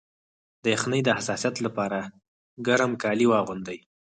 د 0.63 0.65
یخنۍ 0.75 1.01
د 1.05 1.09
حساسیت 1.17 1.55
لپاره 1.65 1.99
ګرم 2.67 2.91
کالي 3.01 3.25
واغوندئ 3.29 3.79